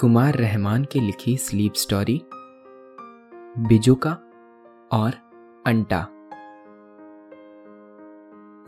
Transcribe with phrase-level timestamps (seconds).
[0.00, 2.20] कुमार रहमान की लिखी sleep story
[3.58, 4.10] बिजुका
[4.92, 5.12] और
[5.66, 6.00] अंटा।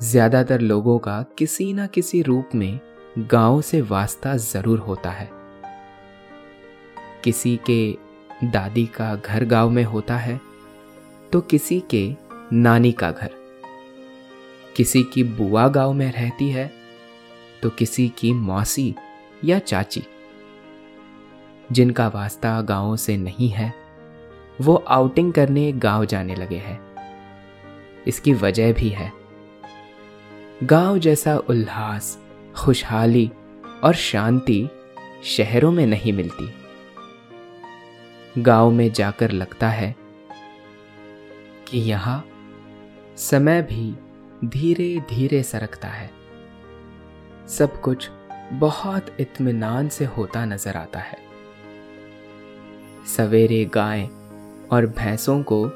[0.00, 2.78] ज़्यादातर लोगों का किसी न किसी रूप में
[3.18, 5.28] गाँव से वास्ता ज़रूर होता है।
[7.24, 7.96] किसी के
[8.44, 10.40] दादी का घर गाँव में होता है
[11.32, 12.08] तो किसी के
[12.52, 13.30] नानी का घर।
[14.76, 16.70] किसी की बुआ गाँव में रहती है
[17.62, 18.94] तो किसी की मौसी
[19.44, 20.02] या चाची।
[21.72, 23.72] जिनका वास्ता गाँवों से नहीं है,
[24.60, 26.80] वो आउटिंग करने गाँव जाने लगे हैं।
[28.06, 29.12] इसकी वजह भी है।
[30.62, 32.18] गाँव जैसा उल्लास,
[32.56, 33.30] खुशहाली
[33.84, 34.68] और शांति
[35.24, 36.54] शहरों में नहीं मिलती।
[38.38, 39.94] गाँव में जाकर लगता है
[41.68, 42.24] कि यहाँ
[43.16, 43.96] समय भी
[44.48, 46.10] धीरे धीरे सरकता है।
[47.48, 48.10] सब कुछ
[48.52, 51.25] बहुत इत्मीनान से होता नज़र आता है।
[53.06, 54.08] सवेरे गाय
[54.72, 55.70] और भैंसों को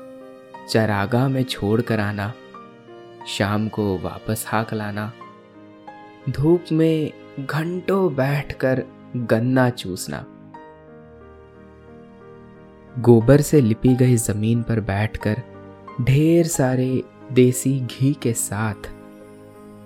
[0.68, 2.32] चरागा में छोड़ कर आना,
[3.28, 5.12] शाम को वापस हाक लाना।
[6.30, 8.82] धूप में घंटों बैठकर
[9.16, 10.24] गन्ना चूसना।
[12.98, 15.42] गोबर से लिपी गई ज़मीन पर बैठकर
[16.00, 18.90] ढेर सारे देसी घी के साथ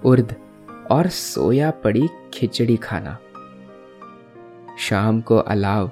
[0.05, 0.35] उर्द
[0.91, 3.19] और सोया पड़ी खिचड़ी खाना।
[4.79, 5.91] शाम को अलाव,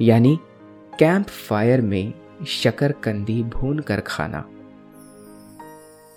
[0.00, 0.38] यानी
[1.02, 2.14] कैंप फायर में
[2.46, 4.40] शकरकंदी भून कर खाना।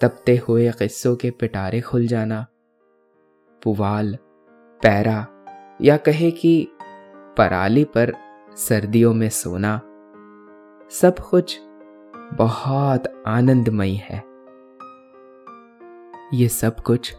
[0.02, 2.46] तपते हुए किस्सों के पिटारे खुल जाना।
[3.64, 4.18] पुवाल,
[4.82, 5.28] पैरा
[5.82, 6.68] या कहे कि
[7.38, 8.14] पराली पर
[8.58, 9.78] सर्दियों में सोना।
[10.92, 11.60] सब कुछ
[12.34, 14.24] बहुत आनंदमयी है।
[16.34, 17.16] ये सब कुछ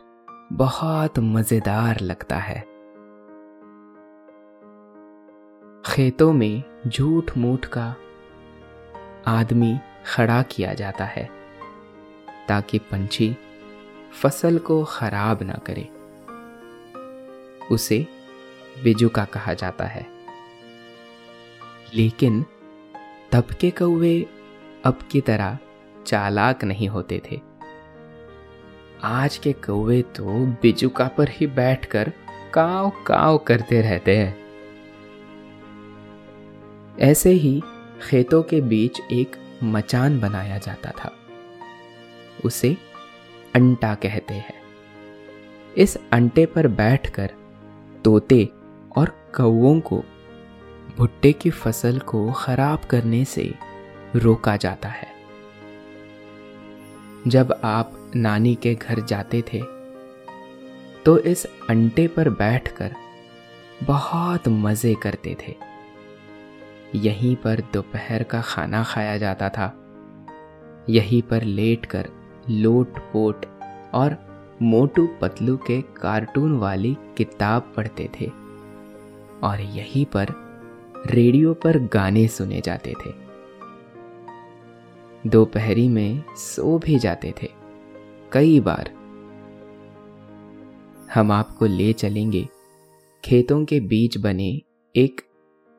[0.52, 2.75] बहुत मज़ेदार लगता है।
[5.96, 7.94] खेतों में झूठ मूठ का
[9.26, 11.30] आदमी खड़ा किया जाता है,
[12.48, 13.36] ताकि पंछी
[14.22, 15.88] फ़सल को खराब ना करे।
[17.74, 18.06] उसे
[18.84, 20.06] बिजुका कहा जाता है।
[21.94, 22.44] लेकिन
[23.32, 24.26] तब के कौवे
[24.84, 25.58] अब की तरह
[26.06, 27.40] चालाक नहीं होते थे।
[29.04, 32.12] आज के कौवे तो बिजुका पर ही बैठकर
[32.54, 34.45] काव काव करते रहते हैं।
[37.00, 37.60] ऐसे ही
[38.02, 41.12] खेतों के बीच एक मचान बनाया जाता था।
[42.44, 42.76] उसे
[43.54, 44.54] अंटा कहते हैं।
[45.76, 47.30] इस अंटे पर बैठकर
[48.04, 48.48] तोते
[48.96, 50.02] और कौओं को
[50.96, 53.52] भुट्टे की फ़सल को खराब करने से
[54.16, 55.08] रोका जाता है।
[57.26, 59.62] जब आप नानी के घर जाते थे
[61.04, 62.94] तो इस अंटे पर बैठकर
[63.82, 65.54] बहुत मज़े करते थे।
[66.96, 69.82] यहीं पर दोपहर का खाना खाया जाता था।
[70.88, 72.08] यहीं पर लेटकर
[72.50, 73.46] लोट पोट
[73.94, 74.16] और
[74.62, 78.30] मोटू पतलू के कार्टून वाली किताब पढ़ते थे
[79.42, 80.26] और यहीं पर
[81.06, 83.26] रेडियो पर गाने सुने जाते थे।
[85.26, 87.50] दोपहरी में सो भी जाते थे।
[88.32, 88.90] कई बार
[91.14, 92.48] हम आपको ले चलेंगे।
[93.24, 94.62] खेतों के बीच बने
[94.96, 95.25] एक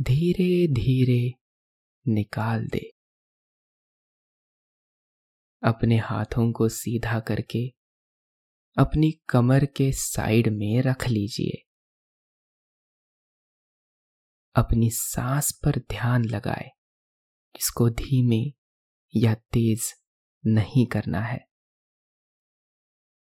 [0.00, 1.34] धीरे धीरे
[2.08, 2.92] निकाल दे।
[5.64, 7.68] अपने हाथों को सीधा करके
[8.78, 11.62] अपनी कमर के साइड में रख लीजिए।
[14.54, 16.70] अपनी सांस पर ध्यान लगाए
[17.56, 18.42] इसको धीमे
[19.16, 19.94] या तेज
[20.46, 21.48] नहीं करना है।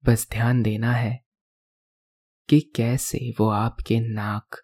[0.05, 1.25] बस ध्यान देना है
[2.49, 4.64] कि कैसे वो आपके नाक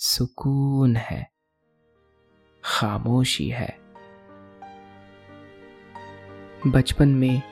[0.00, 1.30] सुकून है,
[2.64, 3.78] खामोशी है।
[6.66, 7.42] बचपन में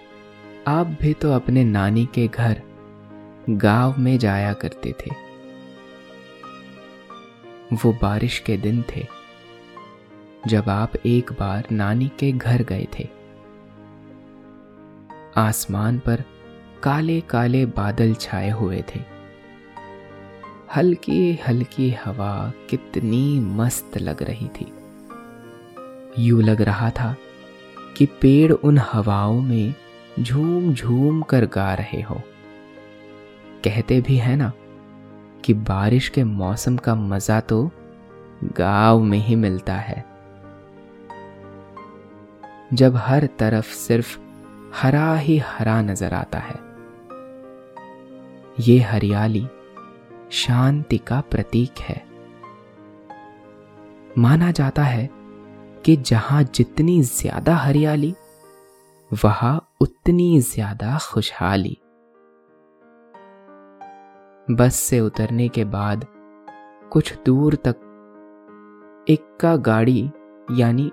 [0.68, 2.62] आप भी तो अपने नानी के घर
[3.50, 5.10] गाँव में जाया करते थे।
[7.76, 9.06] वो बारिश के दिन थे,
[10.46, 13.08] जब आप एक बार नानी के घर गए थे।
[15.36, 16.24] आसमान पर
[16.82, 19.15] काले काले बादल छाए हुए थे।
[20.74, 24.66] हल्की हल्की हवा कितनी मस्त लग रही थी।
[26.18, 27.14] यूँ लग रहा था
[27.96, 29.74] कि पेड़ उन हवाओं में
[30.20, 32.20] झूम झूम कर गा रहे हो।
[33.64, 34.52] कहते भी है ना
[35.44, 37.70] कि बारिश के मौसम का मज़ा तो
[38.44, 40.04] गाँव में ही मिलता है।
[42.74, 44.18] जब हर तरफ़ सिर्फ़
[44.74, 46.58] हरा ही हरा नज़र आता है।
[48.60, 49.46] ये हरियाली
[50.30, 52.04] शांति का प्रतीक है।
[54.18, 55.08] माना जाता है
[55.84, 58.14] कि जहाँ जितनी ज़्यादा हरियाली,
[59.10, 61.76] वहाँ उतनी ज़्यादा खुशहाली।
[64.48, 66.06] बस से उतरने के बाद
[66.92, 67.82] कुछ दूर तक
[69.08, 70.10] इक्का गाड़ी
[70.50, 70.90] यानी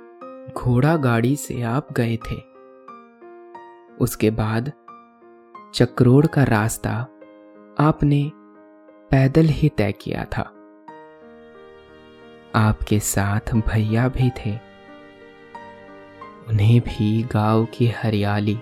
[0.54, 2.36] घोड़ा गाड़ी से आप गए थे।
[3.98, 4.72] उसके बाद
[5.76, 6.92] चक्रोड़ का रास्ता
[7.80, 8.24] आपने
[9.14, 10.42] पैदल ही तय किया था।
[12.56, 14.60] आपके साथ भैया भी थे।
[16.48, 18.60] उन्हें भी गाँव की हरियाली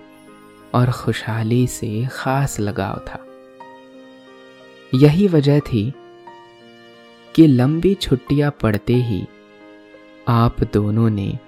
[0.74, 3.26] और खुशहाली से खास लगाव था।
[4.94, 5.94] यही वजह थी
[7.34, 9.26] कि लंबी छुट्टियाँ पड़ते ही
[10.28, 11.38] आप दोनों ने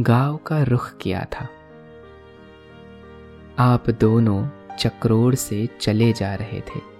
[0.00, 1.48] गाँव का रुख किया था।
[3.58, 6.97] आप दोनों चक्रोड़ से चले जा रहे थे।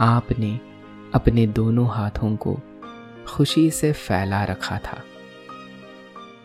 [0.00, 0.58] आपने
[1.14, 2.56] अपने दोनों हाथों को
[3.26, 5.02] खुशी से फैला रखा था।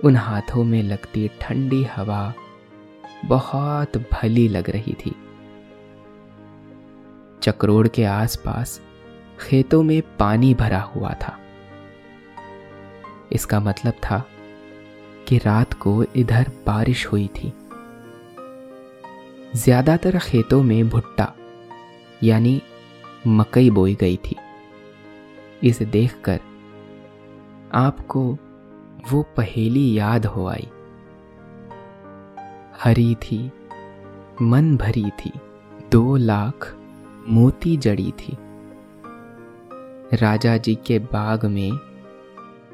[0.04, 2.34] उन हाथों में लगती ठंडी हवा
[3.26, 5.16] बहुत भली लग रही थी।
[7.44, 8.80] चक्रोड़ के आसपास
[9.40, 11.38] खेतों में पानी भरा हुआ था।
[13.32, 14.24] इसका मतलब था
[15.28, 17.54] कि रात को इधर बारिश हुई थी।
[19.56, 21.34] ज़्यादातर खेतों में भुट्टा,
[22.24, 22.62] यानी
[23.28, 24.36] मकई बोई गई थी।
[25.64, 26.40] इसे देखकर
[27.74, 28.38] आपको
[29.12, 30.68] वो पहेली याद हो आई।
[32.84, 33.52] हरी थी,
[34.42, 35.32] मन भरी थी,
[35.92, 36.78] दो लाख
[37.28, 38.38] मोती जड़ी थी।
[40.14, 41.72] राजा जी के बाग में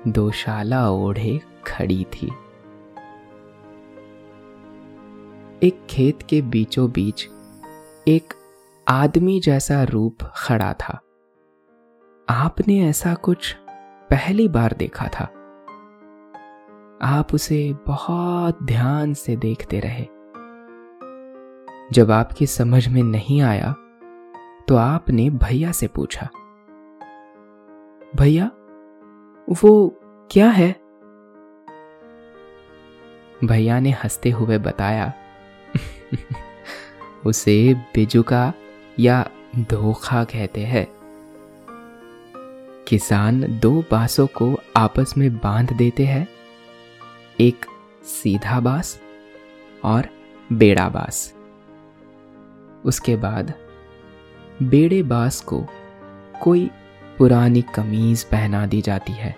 [0.08, 2.32] दोशाला ओढ़े खड़ी थी।
[5.64, 7.30] एक खेत के बीचों बीच
[8.08, 8.34] एक
[8.88, 11.00] आदमी जैसा रूप खड़ा था।
[12.30, 13.56] आपने ऐसा कुछ
[14.10, 15.26] पहली बार देखा था।
[17.02, 20.06] आप उसे बहुत ध्यान से देखते रहे।
[21.92, 23.76] जब आपकी समझ में नहीं आया
[24.68, 26.30] तो आपने भैया से पूछा,
[28.16, 28.52] भैया,
[29.50, 30.00] वो
[30.32, 30.72] क्या है?
[33.44, 35.14] भैया ने हँसते हुए बताया,
[37.26, 38.54] उसे बिजुका
[39.00, 40.88] या धोखा कहते हैं।
[42.88, 46.28] किसान दो बांसों को आपस में बाँध देते हैं।
[47.40, 47.66] एक
[48.04, 49.02] सीधा बास
[49.84, 50.10] और
[50.54, 51.34] बेड़ा बास।
[52.86, 53.54] उसके बाद
[54.64, 55.66] बेड़े बास को
[56.42, 56.70] कोई
[57.18, 59.36] पुरानी कमीज पहना दी जाती है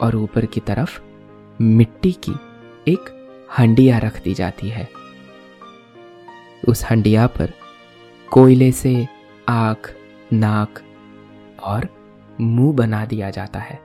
[0.00, 1.00] और ऊपर की तरफ़
[1.60, 2.32] मिट्टी की
[2.92, 4.88] एक हंडिया रख दी जाती है।
[6.68, 7.52] उस हंडिया पर
[8.32, 9.08] कोयले से
[9.48, 9.94] आँख,
[10.32, 10.80] नाक
[11.62, 11.88] और
[12.40, 13.80] मुँह बना दिया जाता है।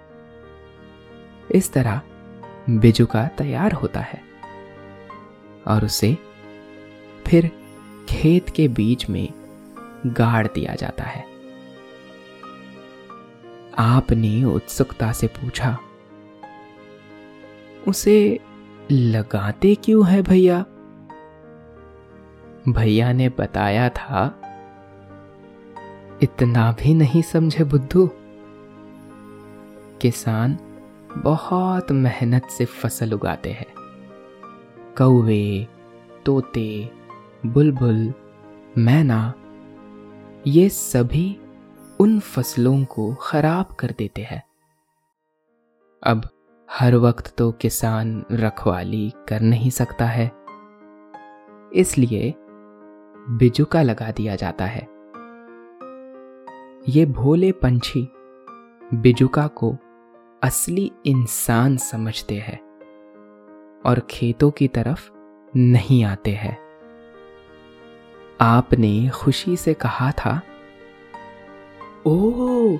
[1.51, 2.01] इस तरह
[2.69, 4.21] बिजुका तैयार होता है
[5.67, 6.17] और उसे
[7.27, 7.51] फिर
[8.09, 9.27] खेत के बीच में
[10.05, 11.25] गाड़ दिया जाता है।
[13.77, 15.77] आपने उत्सुकता से पूछा,
[17.87, 18.39] उसे
[18.91, 20.65] लगाते क्यों है भैया?
[22.69, 24.41] भैया ने बताया था।
[26.23, 28.09] इतना भी नहीं समझे बुद्धू।
[30.01, 30.57] किसान
[31.17, 33.73] बहुत मेहनत से फ़सल उगाते हैं।
[34.97, 35.67] कौवे,
[36.25, 36.91] तोते,
[37.45, 38.13] बुलबुल,
[38.77, 39.33] मैना,
[40.47, 41.39] ये सभी
[41.99, 44.43] उन फ़सलों को खराब कर देते हैं।
[46.03, 46.29] अब
[46.71, 50.31] हर वक्त तो किसान रखवाली कर नहीं सकता है।
[51.73, 52.33] इसलिए
[53.29, 54.87] बिजुका लगा दिया जाता है।
[56.89, 58.11] ये भोले पंछी
[58.93, 59.77] बिजुका को
[60.43, 62.59] असली इंसान समझते हैं
[63.85, 65.11] और खेतों की तरफ़
[65.55, 66.57] नहीं आते हैं।
[68.41, 70.41] आपने खुशी से कहा था
[72.05, 72.77] ओ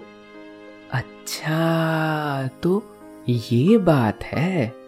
[0.92, 2.96] अच्छा तो
[3.30, 4.87] ये बात है।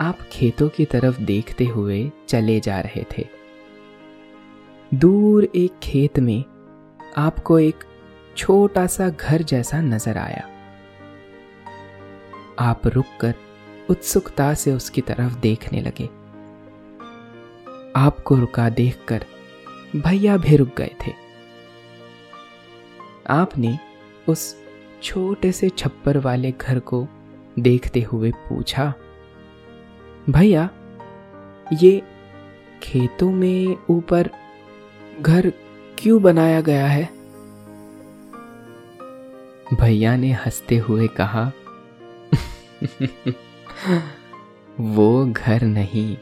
[0.00, 3.26] आप खेतों की तरफ़ देखते हुए चले जा रहे थे।
[4.94, 6.44] दूर एक खेत में
[7.16, 7.84] आपको एक
[8.36, 10.48] छोटा सा घर जैसा नज़र आया।
[12.58, 13.34] आप रुककर
[13.90, 16.04] उत्सुकता से उसकी तरफ़ देखने लगे।
[17.96, 19.24] आपको रुका देखकर
[19.96, 21.12] भैया भी रुक गए थे।
[23.28, 23.78] आपने
[24.28, 24.56] उस
[25.02, 27.06] छोटे से छप्पर वाले घर को
[27.58, 28.94] देखते हुए पूछा
[30.30, 30.70] भैया,
[31.72, 32.02] ये
[32.82, 34.30] खेतों में ऊपर
[35.20, 35.52] घर
[35.98, 37.08] क्यों बनाया गया है?
[39.74, 41.52] भैया ने हँसते हुए कहा,
[44.80, 46.16] वो घर नहीं।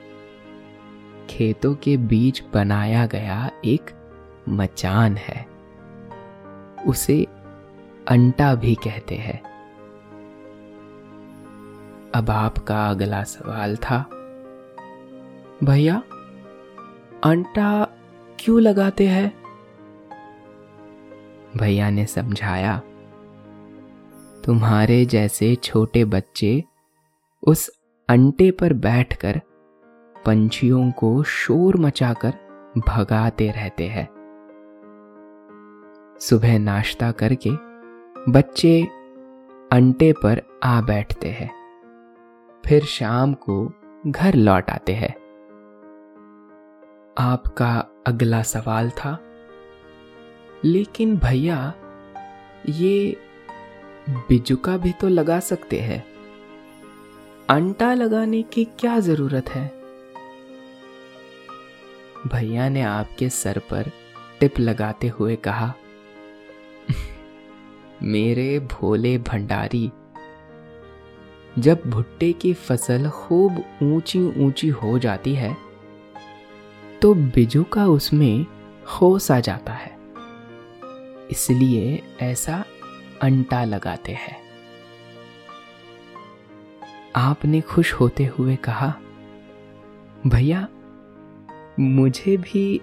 [1.30, 3.90] खेतों के बीच बनाया गया एक
[4.49, 5.46] मचान है।
[6.87, 7.26] उसे
[8.08, 9.53] अंटा भी कहते हैं।
[12.14, 13.99] अब आपका अगला सवाल था,
[15.64, 16.02] भैया,
[17.25, 17.87] अंटा
[18.38, 19.33] क्यों लगाते हैं?
[21.56, 22.76] भैया ने समझाया,
[24.44, 26.64] तुम्हारे जैसे छोटे बच्चे
[27.42, 27.68] उस
[28.09, 29.40] अंटे पर बैठकर
[30.26, 32.33] पंछियों को शोर मचाकर
[32.88, 34.06] भगाते रहते हैं।
[36.21, 37.50] सुबह नाश्ता करके
[38.33, 38.83] बच्चे
[39.73, 41.63] अंटे पर आ बैठते हैं।
[42.66, 43.73] फिर शाम को
[44.06, 45.14] घर लौट आते हैं।
[47.18, 49.18] आपका अगला सवाल था,
[50.64, 51.75] लेकिन भैया,
[52.68, 53.16] ये
[54.11, 56.04] बिजुका भी तो लगा सकते हैं।
[57.50, 59.68] अंटा लगाने की क्या ज़रूरत है?
[62.26, 63.90] भैया ने आपके सर पर
[64.40, 65.75] टिप लगाते हुए कहा,
[68.02, 69.90] मेरे भोले भंडारी
[71.58, 75.56] जब भुट्टे की फ़सल खूब ऊँची ऊँची हो जाती है
[77.02, 78.46] तो बिजू का उसमें
[78.87, 79.99] खोस आ जाता है।
[81.30, 82.64] इसलिए ऐसा
[83.23, 84.37] अंटा लगाते हैं।
[87.16, 88.94] आपने खुश होते हुए कहा,
[90.26, 90.68] भैया,
[91.80, 92.80] मुझे भी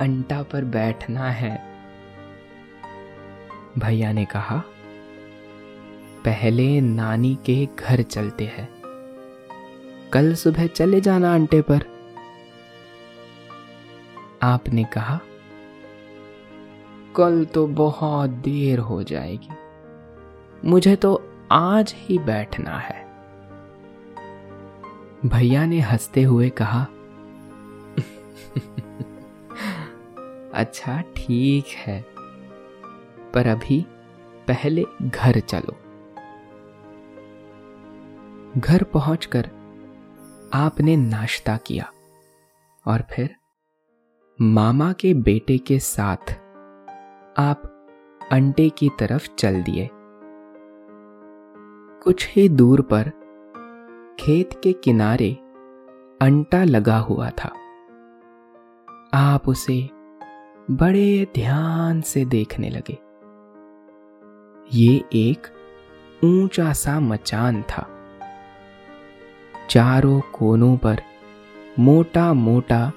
[0.00, 1.72] अंटा पर बैठना है।
[3.78, 4.62] भैया ने कहा
[6.24, 8.68] पहले नानी के घर चलते हैं।
[10.12, 11.84] कल सुबह चले जाना अंटे पर।
[14.42, 15.20] आपने कहा,
[17.16, 19.48] कल तो बहुत देर हो जाएगी।
[20.64, 23.06] मुझे तो आज ही बैठना है।
[25.26, 26.82] भैया ने हँसते हुए कहा
[30.54, 32.04] अच्छा ठीक है,
[33.34, 33.86] पर अभी
[34.48, 35.91] पहले घर चलो।
[38.58, 39.50] घर पहुंचकर
[40.54, 41.92] आपने नाश्ता किया
[42.86, 43.36] और फिर
[44.40, 46.32] मामा के बेटे के साथ
[47.38, 47.86] आप
[48.32, 49.90] अंटे की तरफ़ चल दिए।
[52.02, 53.02] कुछ ही दूर पर
[54.20, 55.32] खेत के किनारे
[56.22, 57.52] अंटा लगा हुआ था।
[59.14, 59.90] आप उसे
[60.70, 62.98] बड़े ध्यान से देखने लगे।
[64.78, 65.46] ये एक
[66.24, 68.01] ऊँचा सा मचान था।
[69.72, 71.02] चारों कोनों पर
[71.78, 72.92] मोटा मोटा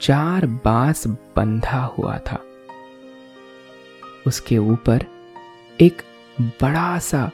[0.00, 2.40] चार बाँस बंधा हुआ था।
[4.26, 5.04] उसके ऊपर
[5.80, 6.02] एक
[6.40, 7.30] बड़ा सा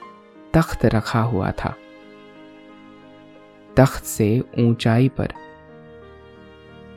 [0.54, 1.74] तख्त रखा हुआ था।
[3.76, 5.32] तख्त से ऊंचाई पर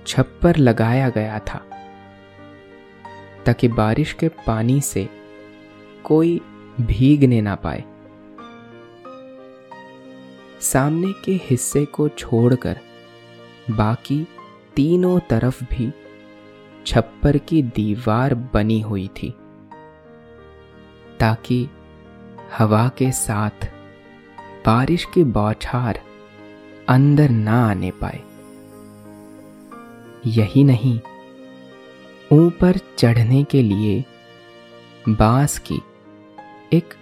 [0.08, 1.66] छप्पर लगाया गया था,
[3.46, 5.10] ताकि बारिश के पानी से
[6.04, 6.42] कोई
[6.82, 7.84] भीगने ना पाए।
[10.62, 12.80] सामने के हिस्से को छोड़कर
[13.72, 14.28] बाकी
[14.76, 15.92] तीनों तरफ़ भी
[16.86, 19.30] छप्पर की दीवार बनी हुई थी,
[21.20, 21.70] ताकि
[22.58, 23.66] हवा के साथ
[24.66, 26.02] बारिश की बौछार
[26.90, 28.22] अंदर ना आने पाए।
[30.28, 31.00] यही नहीं,
[32.32, 34.06] ऊपर चढ़ने के लिए
[35.10, 35.82] बाँस की
[36.74, 36.94] एक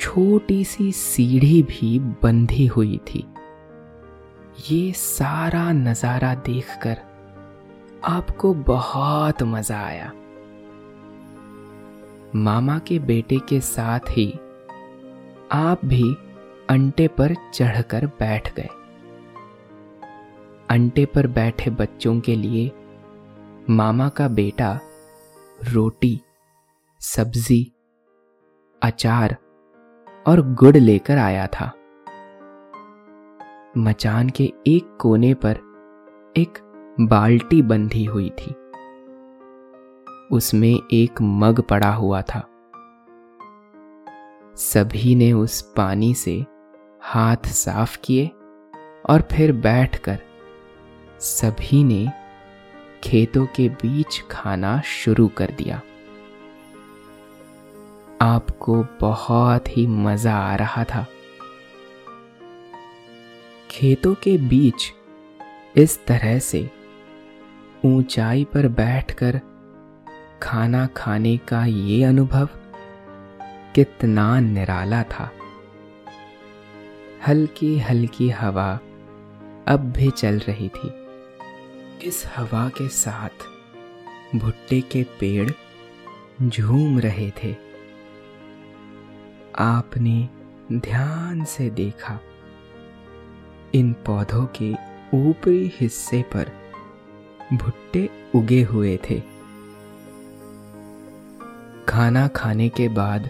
[0.00, 3.24] छोटी सी सीढ़ी भी बंधी हुई थी।
[4.70, 6.98] ये सारा नज़ारा देखकर
[8.04, 10.12] आपको बहुत मज़ा आया।
[12.36, 14.26] मामा के बेटे के साथ ही
[15.52, 16.14] आप भी
[16.70, 18.68] अंटे पर चढ़कर बैठ गए।
[20.70, 22.70] अंटे पर बैठे बच्चों के लिए
[23.70, 24.78] मामा का बेटा
[25.64, 26.20] रोटी,
[27.00, 27.72] सब्ज़ी,
[28.82, 29.36] अचार
[30.26, 31.72] और गुड़ लेकर आया था।
[33.78, 35.58] मचान के एक कोने पर
[36.36, 36.58] एक
[37.00, 38.54] बाल्टी बंधी हुई थी।
[40.32, 42.46] उसमें एक मग पड़ा हुआ था।
[44.54, 46.46] सभी ने उस पानी से
[47.02, 48.26] हाथ साफ़ किए
[49.08, 50.18] और फिर बैठकर
[51.20, 52.12] सभी ने
[53.04, 55.80] खेतों के बीच खाना शुरू कर दिया।
[58.22, 61.06] आपको बहुत ही मज़ा आ रहा था।
[63.70, 64.92] खेतों के बीच
[65.76, 66.70] इस तरह से
[67.84, 69.40] ऊंचाई पर बैठकर
[70.42, 72.48] खाना खाने का ये अनुभव
[73.74, 75.30] कितना निराला था।
[77.26, 78.72] हल्की हल्की हवा
[79.68, 80.92] अब भी चल रही थी।
[82.08, 83.46] इस हवा के साथ
[84.36, 85.50] भुट्टे के पेड़
[86.48, 87.69] झूम रहे थे।
[89.60, 90.28] आपने
[90.72, 92.18] ध्यान से देखा।
[93.74, 94.72] इन पौधों के
[95.16, 96.50] ऊपरी हिस्से पर
[97.52, 99.18] भुट्टे उगे हुए थे।
[101.88, 103.28] खाना खाने के बाद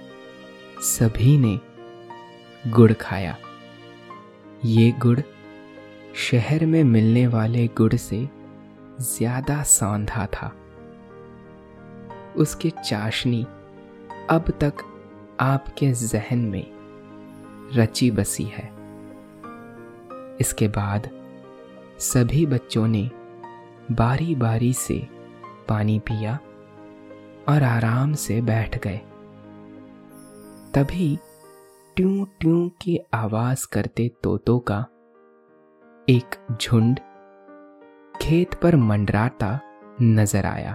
[0.85, 1.59] सभी ने
[2.71, 3.37] गुड़ खाया।
[4.64, 5.21] ये गुड़
[6.21, 8.29] शहर में मिलने वाले गुड़ से
[9.01, 10.53] ज़्यादा सौंधा था।
[12.37, 13.43] उसकी चाशनी
[14.31, 14.85] अब तक
[15.40, 16.66] आपके जहन में
[17.74, 18.64] रची बसी है।
[20.40, 21.09] इसके बाद
[21.98, 23.11] सभी बच्चों ने
[23.92, 24.98] बारी बारी से
[25.68, 26.38] पानी पिया
[27.48, 29.00] और आराम से बैठ गए।
[30.74, 31.18] तभी
[31.96, 34.79] ट्यू ट्यू की आवाज़ करते तोतों का
[36.09, 37.00] एक झुंड
[38.22, 39.59] खेत पर मंडराता
[40.03, 40.72] नज़र आया।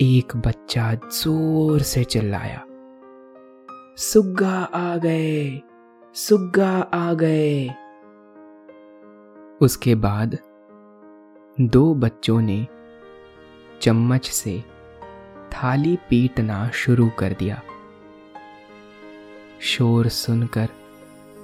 [0.00, 2.64] एक बच्चा ज़ोर से चिल्लाया।
[3.96, 5.62] सुग्गा आ गए,
[6.14, 7.68] सुग्गा आ गए।
[9.60, 10.38] उसके बाद
[11.60, 12.66] दो बच्चों ने
[13.82, 14.64] चम्मच से
[15.52, 17.62] थाली पीटना शुरू कर दिया।
[19.60, 20.68] शोर सुनकर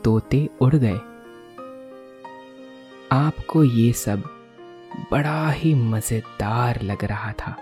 [0.04, 0.98] तोते उड़ गए।
[3.12, 4.22] आपको ये सब
[5.12, 7.56] बड़ा ही मज़ेदार लग रहा था।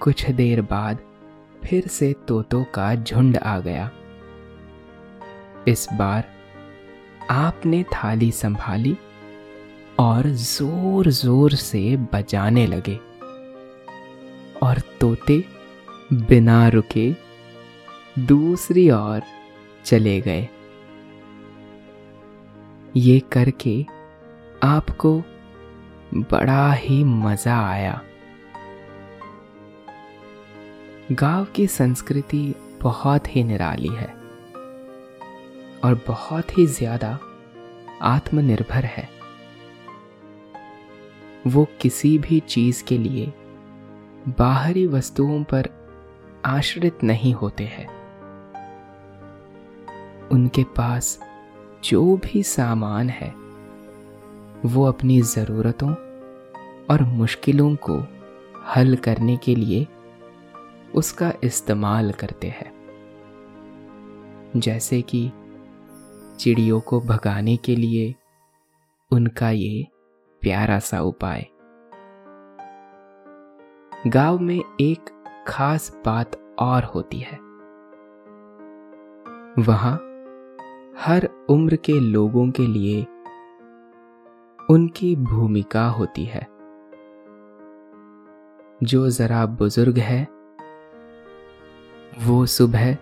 [0.00, 1.09] कुछ देर बाद
[1.64, 3.90] फिर से तोतों का झुंड आ गया।
[5.68, 6.24] इस बार
[7.30, 8.96] आपने थाली संभाली
[9.98, 12.98] और ज़ोर ज़ोर से बजाने लगे।
[14.62, 15.44] और तोते
[16.12, 17.10] बिना रुके
[18.18, 19.22] दूसरी ओर
[19.84, 20.48] चले गए।
[22.96, 23.84] ये करके
[24.62, 25.18] आपको
[26.14, 28.00] बड़ा ही मज़ा आया।
[31.12, 34.06] गाँव की संस्कृति बहुत ही निराली है
[35.84, 37.18] और बहुत ही ज़्यादा
[38.02, 39.08] आत्मनिर्भर है।
[41.46, 43.32] वो किसी भी चीज़ के लिए
[44.28, 45.68] बाहरी वस्तुओं पर
[46.44, 47.88] आश्रित नहीं होते हैं।
[50.28, 51.18] उनके पास
[51.84, 53.34] जो भी सामान है,
[54.66, 55.94] वो अपनी ज़रूरतों
[56.90, 58.04] और मुश्किलों को
[58.76, 59.86] हल करने के लिए
[60.94, 62.80] उसका इस्तेमाल करते हैं।
[64.56, 65.32] जैसे कि
[66.38, 68.14] चिड़ियों को भगाने के लिए
[69.10, 69.86] उनका ये
[70.40, 71.46] प्यारा सा उपाय।
[74.06, 77.38] गाँव में एक खास बात और होती है।
[79.58, 79.94] वहाँ
[80.98, 83.06] हर उम्र के लोगों के लिए
[84.70, 86.46] उनकी भूमिका होती है।
[88.82, 90.39] जो जरा बुज़ुर्ग है
[92.26, 92.96] वो सुबह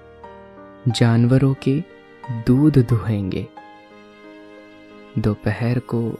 [0.88, 1.81] जानवरों के
[2.46, 3.46] दूध दुहेंगे
[5.18, 6.18] दोपहर को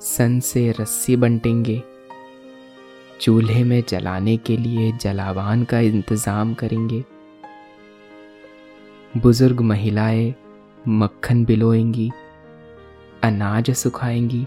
[0.00, 1.82] सन से रस्सी बंटेंगे।
[3.20, 7.04] चूल्हे में जलाने के लिए जलावान का इंतज़ाम करेंगे।
[9.16, 10.34] बुज़ुर्ग महिलाएँ
[10.88, 12.10] मक्खन बिलोएँगी,
[13.22, 14.46] अनाज सुखाएँगी।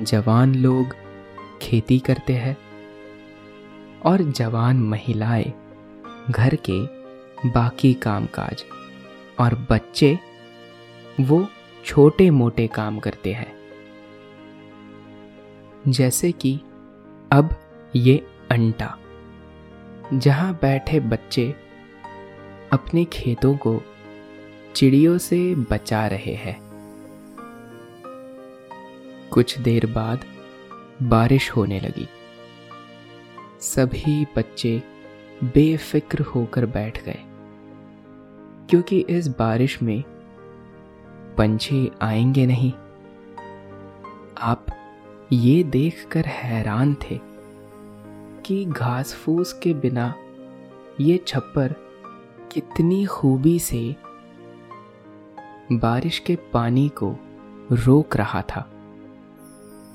[0.00, 0.96] जवान लोग
[1.62, 2.56] खेती करते हैं
[4.04, 5.52] और जवान महिलाएँ
[6.30, 6.86] घर के
[7.48, 8.64] बाकी कामकाज
[9.40, 10.18] और बच्चे
[11.20, 11.48] वो
[11.84, 13.52] छोटे मोटे काम करते हैं।
[15.88, 16.60] जैसे कि
[17.32, 17.56] अब
[17.96, 18.98] ये अंटा,
[20.14, 21.54] जहाँ बैठे बच्चे
[22.72, 23.82] अपने खेतों को
[24.74, 26.62] चिड़ियों से बचा रहे हैं।
[29.30, 30.24] कुछ देर बाद
[31.02, 32.08] बारिश होने लगी।
[33.60, 34.82] सभी बच्चे
[35.44, 37.18] बेफिक्र होकर बैठ गए।
[38.70, 40.02] क्योंकि इस बारिश में
[41.38, 42.72] पंछी आएँगे नहीं।
[44.40, 44.66] आप
[45.32, 47.20] ये देखकर हैरान थे
[48.44, 50.14] कि घास फूस के बिना
[51.00, 51.74] ये छप्पर
[52.52, 53.96] कितनी खूबी से
[55.72, 57.16] बारिश के पानी को
[57.72, 58.70] रोक रहा था।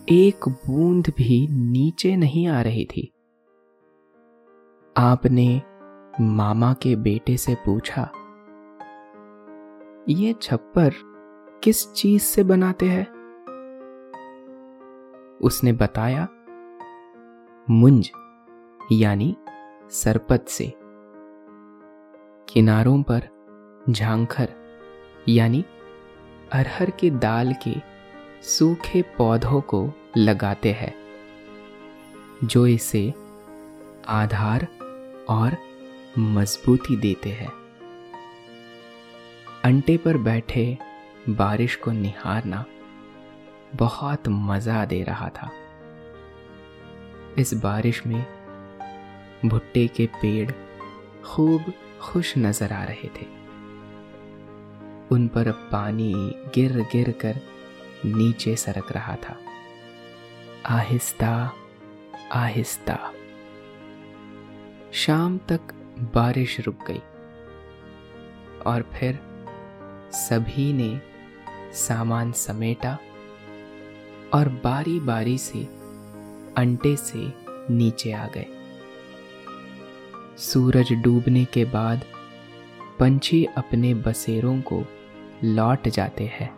[0.09, 3.13] एक बूंद भी नीचे नहीं आ रही थी।
[4.97, 5.61] आपने
[6.21, 8.09] मामा के बेटे से पूछा,
[10.09, 10.93] ये छप्पर
[11.63, 13.05] किस चीज़ से बनाते हैं?
[15.41, 16.27] उसने बताया,
[17.69, 18.09] मुंज,
[18.91, 19.35] यानी
[19.91, 20.73] सरपत से।
[22.47, 23.27] किनारों पर
[23.89, 24.49] झांखर,
[25.29, 25.63] यानी
[26.51, 27.75] अरहर की दाल के
[28.43, 30.93] सूखे पौधों को लगाते हैं,
[32.43, 33.13] जो इसे
[34.07, 34.67] आधार
[35.29, 35.57] और
[36.19, 37.51] मजबूती देते हैं।
[39.63, 40.77] अंटे पर बैठे
[41.29, 42.65] बारिश को निहारना
[43.75, 45.51] बहुत मज़ा दे रहा था।
[47.37, 48.25] इस बारिश में
[49.45, 50.51] भुट्टे के पेड़
[51.25, 53.25] खूब खुश नज़र आ रहे थे।
[55.11, 56.13] उन पर पानी
[56.55, 57.35] गिर गिर कर
[58.05, 59.37] नीचे सरक रहा था।
[60.65, 61.51] आहिस्ता
[62.31, 62.96] आहिस्ता
[65.07, 65.59] शाम तक
[66.15, 67.01] बारिश रुक गई
[68.65, 69.19] और फिर
[70.13, 71.01] सभी ने
[71.73, 72.97] सामान समेटा
[74.33, 75.59] और बारी बारी से
[76.57, 77.33] अंटे से
[77.73, 78.45] नीचे आ गए।
[80.37, 82.01] सूरज डूबने के बाद
[82.99, 84.83] पंछी अपने बसेरों को
[85.43, 86.51] लौट जाते हैं।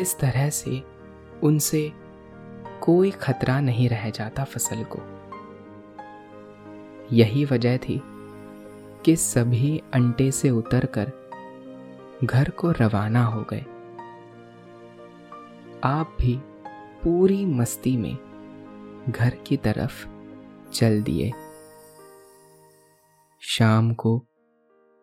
[0.00, 0.82] इस तरह से
[1.42, 1.92] उनसे
[2.80, 5.11] कोई खतरा नहीं रह जाता फ़सल को।
[7.12, 8.02] यही वजह थी
[9.04, 11.12] कि सभी अंटे से उतरकर
[12.24, 13.64] घर को रवाना हो गए।
[15.84, 16.40] आप भी
[17.04, 18.18] पूरी मस्ती में
[19.08, 20.08] घर की तरफ़
[20.72, 21.32] चल दिए।
[23.40, 24.26] शाम को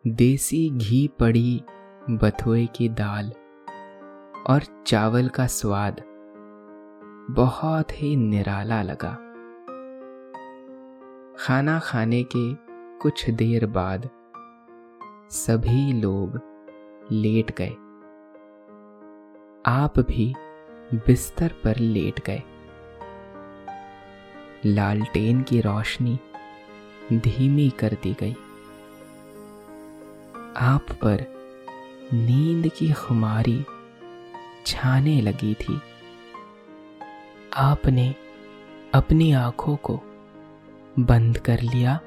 [0.06, 1.62] देसी घी पड़ी
[2.10, 3.32] बथुए की दाल
[4.46, 6.02] और चावल का स्वाद
[7.30, 9.29] बहुत ही निराला लगा।
[11.40, 12.54] खाना खाने के
[12.98, 14.10] कुछ देर बाद
[15.30, 16.40] सभी लोग
[17.12, 17.70] लेट गए।
[19.66, 20.34] आप भी
[20.94, 22.42] बिस्तर पर लेट गए।
[24.66, 26.18] लालटेन की रोशनी
[27.12, 28.32] धीमी कर दी गई।
[30.56, 31.26] आप पर
[32.12, 33.64] नींद की खुमारी
[34.66, 35.80] छाने लगी थी।
[37.56, 38.14] आपने
[38.94, 40.00] अपनी आँखों को
[40.98, 42.00] बंद कर लिया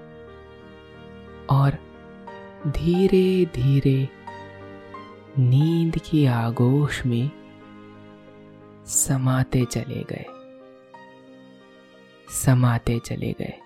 [1.49, 1.93] और
[2.67, 4.09] धीरे धीरे
[5.39, 7.31] नींद की आगोश में
[8.85, 10.25] समाते चले गए।
[12.29, 13.59] समाते चले गए।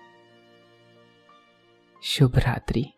[2.02, 2.97] शुभ रात्रि।